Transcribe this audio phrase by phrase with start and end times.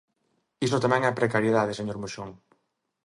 [0.65, 2.29] Iso tamén é precariedade, señor Moxón.